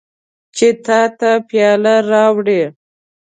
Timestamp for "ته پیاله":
1.19-1.95